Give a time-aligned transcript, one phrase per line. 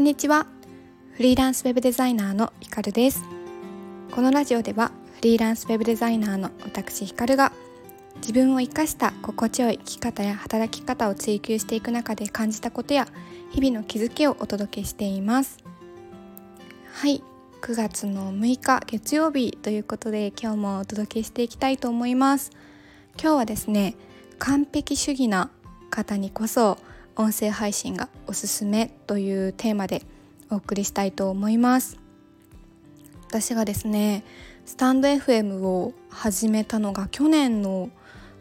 [0.00, 0.46] こんにちは。
[1.12, 3.22] フリーランスウェブデザイナーのひかるです。
[4.10, 7.52] このラジオではフリーランスウェブデザイナーの私ひかるが
[8.16, 13.08] 自分を生かした心地よい生き方や働き方を追求していく中で感じたことや
[13.50, 15.58] 日々の気づきをお届けしています。
[16.94, 17.22] はい。
[17.60, 22.52] 9月の6日月曜日ということで今日もお届けしていきたいと思います。
[23.20, 23.96] 今日はですね
[24.38, 25.50] 完璧主義な
[25.90, 26.78] 方にこそ
[27.20, 30.02] 音声配信がおすすめというテーマで
[30.48, 31.98] お送りしたいと思います。
[33.28, 34.24] 私がですね
[34.64, 37.90] スタンド FM を始めたのが去年の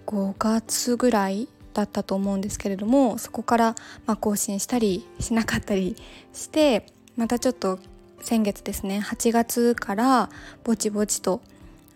[0.07, 5.97] 5月ぐらいだったと思うんですけれどもそこからま更新したりしなかったり
[6.33, 6.85] して
[7.17, 7.79] またちょっと
[8.21, 10.29] 先月ですね8月から
[10.63, 11.41] ぼちぼちと、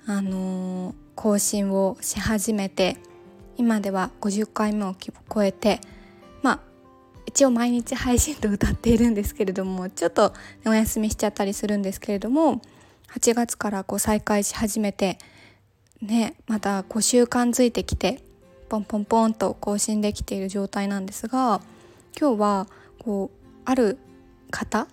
[0.06, 2.98] あのー、更新をし始めて
[3.58, 4.96] 今では50回目を
[5.34, 5.80] 超えて
[7.26, 10.34] 一応毎日配信と歌っているんですけれどもちょっと
[10.66, 12.62] お休みしちゃったりするんですけれども
[13.14, 15.18] 8月からこう再開し始めて
[16.02, 18.24] ねまたこう習慣づいてきて
[18.70, 21.62] ポンポンポンと更新できている状態なんですが
[22.20, 22.68] 今日は
[23.00, 23.98] こうある
[24.52, 24.88] 方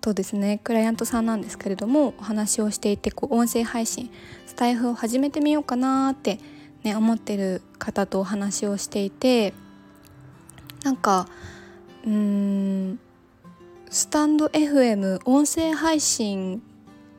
[0.00, 4.10] とですねクライアントさんなんですけれどもお話をしていてこう音声配信
[4.46, 6.38] スタイフを始めてみようかなって、
[6.82, 9.54] ね、思ってる方とお話をしていて
[10.82, 11.28] なんか
[12.04, 12.98] うーん
[13.90, 16.62] スタンド FM 音声配信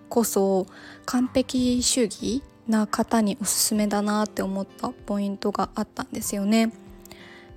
[0.09, 0.65] こそ
[1.05, 6.73] 完璧主義な方におすすめだなって思ったポイントがあったんですよね。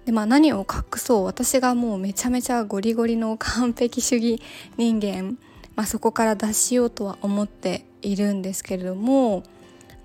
[0.05, 4.41] でまあ何を隠そう私がもうめちゃめちゃゴリゴリの完璧主義
[4.77, 5.37] 人間、
[5.75, 9.43] まあ、そこから脱しようとは思っているんですけれども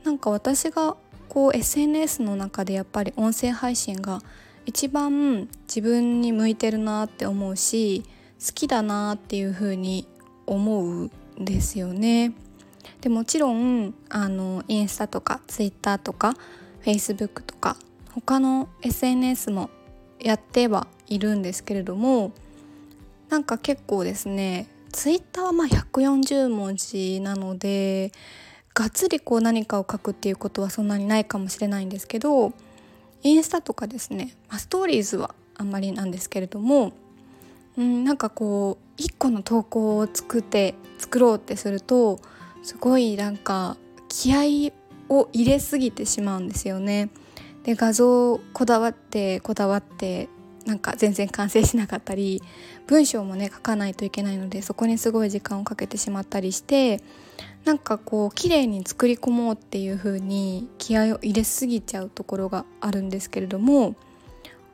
[0.03, 0.97] なんか私が
[1.29, 4.21] こう SNS の中でやっぱり音声配信が
[4.65, 8.03] 一番自分に向いてるなって思うし
[8.45, 10.07] 好きだなっていう風に
[10.45, 12.33] 思うんですよね。
[13.01, 16.33] でもちろんあのインスタとかツイッターとか
[16.79, 17.77] フェイスブックとか
[18.13, 19.69] 他の SNS も
[20.19, 22.31] やってはいるんですけれども
[23.29, 28.11] なんか結構ですねツイッターはまあ140文字なので
[28.73, 32.53] がっつりこう何かを書くっていうことはそんなにないかもしれないんですけど
[33.23, 36.93] インスタとかですね、まあ、ストーリーズはあんまりなんですけれども
[37.77, 42.19] うんなんかこう一個の投稿を作って作ろうってすると
[42.63, 43.77] すごいなんか
[44.07, 44.73] 気合
[45.09, 47.09] を入れすぎてしまうんですよね。
[47.63, 50.29] で画像こだわってこだわって
[50.65, 52.41] なんか全然完成しなかったり
[52.87, 57.01] 文章もね書かないといけないのでそこにすごい時間をかけてしまったりして
[57.65, 63.95] なんかこう綺麗に作り込もうっていう風に気合を入れすぎちゃうところがあるんですけれども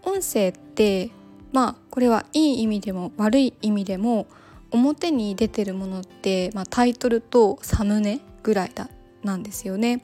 [0.04, 1.12] 音声って
[1.52, 4.28] まあこれはいい意味でも悪い意味でも
[4.72, 8.90] 表に出てるものって、まあ、タイトルとサムネぐらいだ
[9.24, 10.04] なんですよね。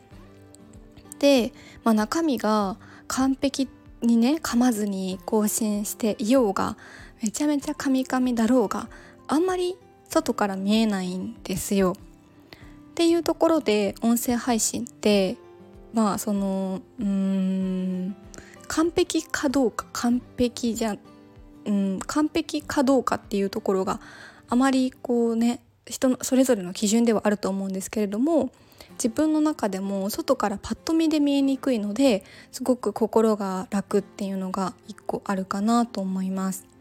[1.19, 2.77] で、まあ、中身が
[3.07, 3.69] 完璧
[4.01, 6.77] にね噛まずに更新していようが
[7.21, 8.89] めちゃめちゃカミカミだろうが
[9.27, 9.77] あんまり
[10.09, 11.95] 外から見えないんですよ。
[12.93, 15.35] っていうところで音声配信って
[15.95, 18.15] まあそのうん
[18.67, 20.95] 完璧かどうか完璧じゃ
[21.65, 23.99] うん完璧かどうかっていうところが
[24.47, 28.51] あまりこうね人のそれぞれの基準ではあると思うんですけれども
[28.91, 36.72] 自分の中でも外からパッと見で見えにくいのですごく心が楽っていうのが一個あるかなと思います。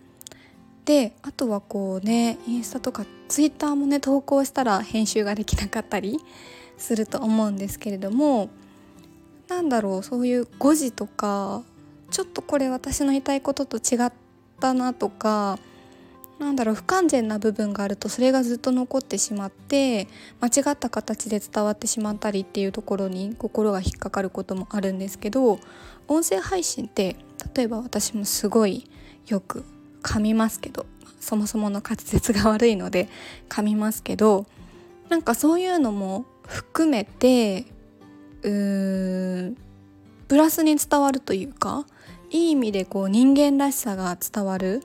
[0.84, 6.19] であとはこうねインスタとかツイッターもね投稿したら編集ができなかったり
[6.76, 8.50] すると思うんですけれども
[9.48, 11.62] なんだろうそういう誤字とか
[12.10, 14.12] ちょっとこれ私の言いたいことと違っ
[14.60, 15.59] たなとか
[16.38, 20.09] なんだろう不完全な部分があるとそれがずっと残ってしまって
[20.41, 25.61] 間違った形で伝わってしまったりっていうところに心が引っかかることもあるんですけど
[26.08, 27.17] 音声配信って
[27.55, 28.90] 例えば私もすごい
[29.28, 29.64] よく
[30.02, 30.87] 噛みますけど
[31.20, 33.08] そもそもの滑舌が悪いので
[33.49, 34.46] 噛みますけど
[35.08, 37.66] なんかそういうのも含めて
[38.43, 39.56] うーん
[40.28, 41.87] プラスに伝わるというか
[42.31, 44.82] いい意味でこう人間らしさが伝わる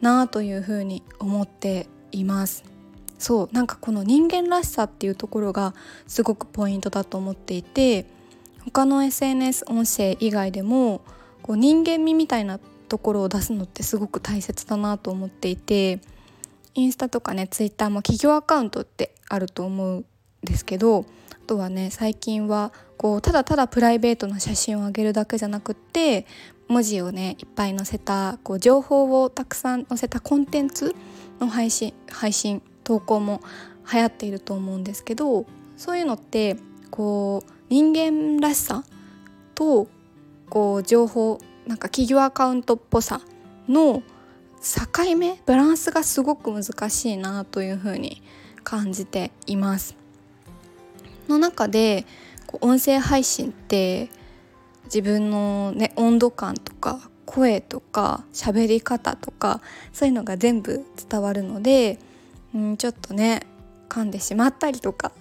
[0.00, 2.64] なというふうに思っています。
[3.18, 5.74] そうなんかこの人間らしさっていうところが
[6.06, 8.06] すごくポイントだと思っていて
[8.64, 11.00] 他の SNS 音声以外でも
[11.42, 12.58] こう人間味みたいな
[12.88, 16.00] ところを出すのってすごく大切だなと思っていて
[16.74, 20.04] インスタとかねツイッターも企業アカウントってあると思うん
[20.42, 26.26] ですけどあとはね最近はこうただただプライベートな写真を上げるだけじゃなくって
[26.68, 30.94] 文字をねいっぱい載せたこう情報をたくさん載せたコンテンツ
[31.40, 33.40] の配信配信投稿も
[33.92, 35.46] 流行っていると思うんですけど
[35.76, 36.56] そういうのって
[36.90, 38.84] こう人間らしさ
[39.54, 39.88] と
[40.48, 43.20] こう情報なんか企業アカウントっぽさ
[43.68, 44.02] の
[44.60, 48.22] 境目バランスがすごく難しいなというふうに
[48.62, 49.96] 感じています。
[51.28, 52.06] の中で
[52.60, 54.08] 音声配信って
[54.84, 59.60] 自分の、ね、温度感とか声とか喋り方とか
[59.92, 61.98] そういうのが全部伝わるので、
[62.54, 63.46] うん、ちょっとね
[63.94, 65.12] 噛んでしまったりとか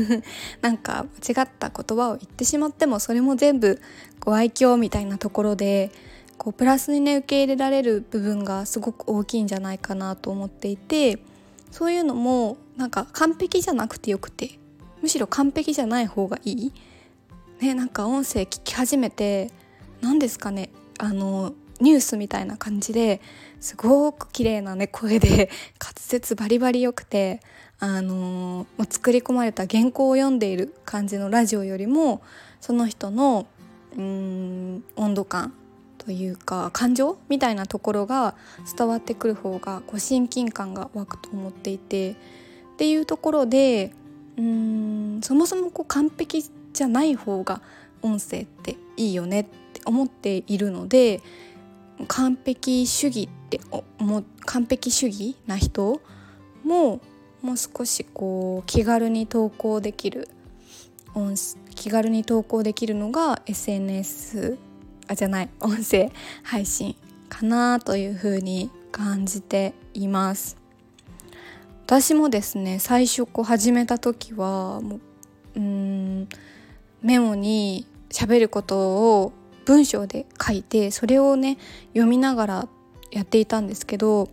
[0.60, 3.80] なんか間違った言葉を言ってしまってもそれも全部
[4.20, 5.90] ご愛嬌みたいなところで
[6.36, 11.22] こうプラスにね受け入れられる部分がすごく大きいんじゃないかなと思っていて
[11.70, 14.58] そういうのもなんか完璧じゃなくてよくて
[15.00, 16.72] むしろ完璧じゃない方がいい。
[17.60, 19.50] ねなんか音声聞き始めて
[20.00, 23.20] 何ですかねあのニュースみたいな感じで
[23.60, 25.50] すごく綺麗なね声で
[25.80, 27.40] 滑舌バリバリ良くて
[27.80, 32.22] あの、作り込まれた原稿を読んでいる感じのラジオよりも
[32.60, 33.46] その人の
[33.96, 35.52] うん温度感
[35.98, 38.34] というか感情みたいなところが
[38.76, 42.14] 伝わってくる方がこう親近感が湧くと思っていてっ
[42.76, 43.92] ていうところで
[44.36, 47.60] うんそもそもこう完璧じゃない方が
[48.02, 51.20] 音声っていいよねって思っているので
[52.06, 53.60] 完璧主義って
[53.98, 56.00] 思完璧主義な人
[56.64, 57.00] も
[57.42, 60.28] もう少しこう気軽に投稿できる
[61.74, 64.58] 気軽に投稿できるのが SNS
[65.08, 66.10] あじゃない音声
[66.42, 66.94] 配信
[67.28, 70.56] かなというふうに感じています。
[71.86, 75.00] 私もですね最初こう始めた時はもう
[75.56, 76.28] うん
[77.00, 79.32] メモに喋ることを
[79.64, 81.56] 文章で書いてそれをね
[81.94, 82.68] 読みながら
[83.10, 84.28] やっていたんですけど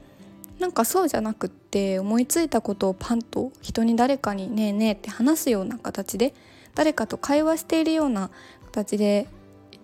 [0.60, 6.34] なんかそうじゃなくって思いついたことをパンと人に誰かに「ねえねえ」って話すような形で
[6.76, 8.30] 誰かと会話しているような
[8.66, 9.28] 形で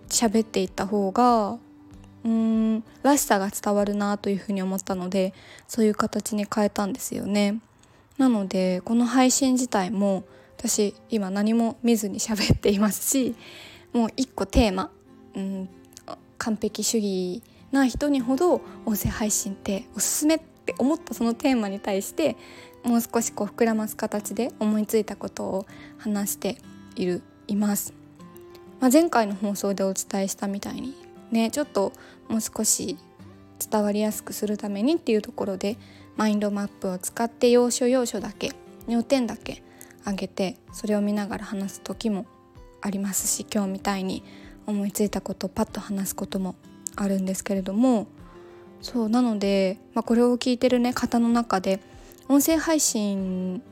[0.08, 1.58] 喋っていった方が
[2.24, 5.34] うーんらしさが伝わるなというふうに思ったので
[5.68, 7.60] そういう形に変えたんですよね。
[8.18, 10.24] なのでこの配信自体も
[10.58, 13.34] 私今何も見ずに喋っていますし
[13.92, 14.90] もう一個テーマ
[15.34, 15.68] うん
[16.38, 17.42] 完璧主義
[17.72, 22.36] な人にほど音声配信っておすすめってって思ったそのテーマに対して
[22.84, 25.66] もう少しこう膨らます形で思いついたことを
[25.98, 26.56] 話して
[26.96, 27.94] いるいます。
[28.80, 30.94] まあ、前回の放送でお伝えしたみたいに
[31.30, 31.92] ねちょっと
[32.28, 32.96] もう少し
[33.70, 35.76] 伝わりやすくするためにっていうところで
[36.16, 38.52] マインドマップを使って要所要所だけ
[38.88, 39.62] 要点だけ
[40.04, 42.26] 上げてそれを見ながら話す時も
[42.80, 44.24] ありますし今日みたいに
[44.66, 46.56] 思いついたことをパッと話すことも
[46.96, 48.08] あるんですけれども
[48.82, 51.80] そうなので、まあ、これを聞いてるね方の中で
[52.28, 53.62] 音声配信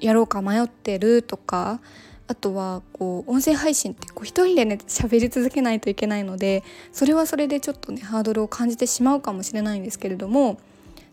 [0.00, 1.80] やろうか迷ってるとか
[2.28, 6.62] あとはこう音声配信ってこう一人でね喋り続けないといけないので
[6.92, 10.58] それはそれでちょっとねハードルを感じてしまうかもしれないんですけれども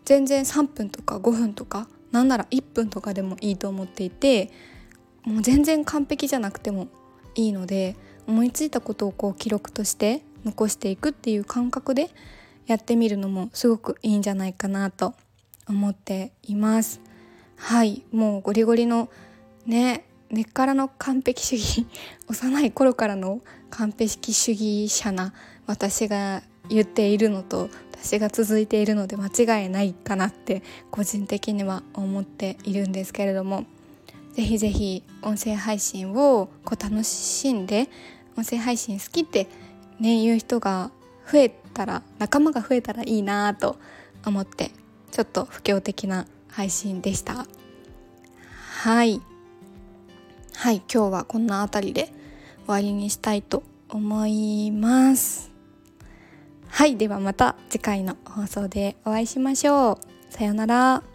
[0.04, 4.50] 全然3分とか5分とかなんなら1分とかでもいいと思っていて
[5.24, 6.88] もう全然完璧じゃなくても
[7.34, 12.10] いいので思いついたことをこう記録として残していくっていう感覚で
[12.70, 15.14] やってみるのもすごくいいんじゃないかなと
[15.68, 17.00] 思っています。
[17.56, 19.10] はいもうゴリゴリの
[19.66, 21.86] ね根っからの完璧主義
[22.28, 25.34] 幼い頃からの完璧主義者な
[25.66, 30.62] 私が言っているのと私が続いているので間違いないかなって
[30.92, 33.66] 個人的には思っているんですけれども
[34.32, 37.88] ぜひぜひ音声配信をこう楽しんで
[38.36, 39.48] 音声配信好きって
[39.98, 40.92] ね言う人が
[41.30, 43.76] 増えたら仲間が増えたらいいなと
[44.26, 44.70] 思って
[45.10, 47.46] ちょっと不況的な配信でした。
[48.82, 49.20] はい。
[50.54, 55.50] はい今日はこんなあたりで終わりにしたいと思います。
[56.68, 60.32] はいではまた次回の放送でお会いしましょう。
[60.32, 61.09] さようなら。